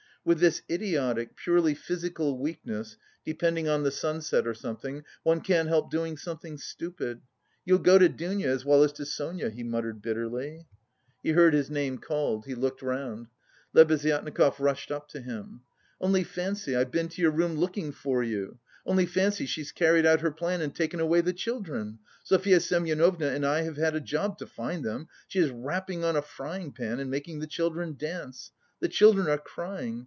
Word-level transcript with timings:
"With 0.23 0.39
this 0.39 0.61
idiotic, 0.69 1.35
purely 1.35 1.73
physical 1.73 2.37
weakness, 2.37 2.95
depending 3.25 3.67
on 3.67 3.81
the 3.81 3.89
sunset 3.89 4.45
or 4.45 4.53
something, 4.53 5.03
one 5.23 5.41
can't 5.41 5.67
help 5.67 5.89
doing 5.89 6.15
something 6.15 6.59
stupid! 6.59 7.21
You'll 7.65 7.79
go 7.79 7.97
to 7.97 8.07
Dounia, 8.07 8.47
as 8.47 8.63
well 8.63 8.83
as 8.83 8.91
to 8.93 9.05
Sonia," 9.07 9.49
he 9.49 9.63
muttered 9.63 9.99
bitterly. 9.99 10.67
He 11.23 11.31
heard 11.31 11.55
his 11.55 11.71
name 11.71 11.97
called. 11.97 12.45
He 12.45 12.53
looked 12.53 12.83
round. 12.83 13.29
Lebeziatnikov 13.73 14.59
rushed 14.59 14.91
up 14.91 15.07
to 15.09 15.21
him. 15.21 15.61
"Only 15.99 16.23
fancy, 16.23 16.75
I've 16.75 16.91
been 16.91 17.09
to 17.09 17.21
your 17.23 17.31
room 17.31 17.55
looking 17.55 17.91
for 17.91 18.21
you. 18.21 18.59
Only 18.85 19.07
fancy, 19.07 19.47
she's 19.47 19.71
carried 19.71 20.05
out 20.05 20.21
her 20.21 20.29
plan, 20.29 20.61
and 20.61 20.75
taken 20.75 20.99
away 20.99 21.21
the 21.21 21.33
children. 21.33 21.97
Sofya 22.25 22.59
Semyonovna 22.59 23.29
and 23.33 23.43
I 23.43 23.63
have 23.63 23.77
had 23.77 23.95
a 23.95 23.99
job 23.99 24.37
to 24.37 24.45
find 24.45 24.83
them. 24.85 25.07
She 25.27 25.39
is 25.39 25.49
rapping 25.49 26.03
on 26.03 26.15
a 26.15 26.21
frying 26.21 26.73
pan 26.73 26.99
and 26.99 27.09
making 27.09 27.39
the 27.39 27.47
children 27.47 27.95
dance. 27.97 28.51
The 28.81 28.87
children 28.87 29.27
are 29.27 29.39
crying. 29.39 29.97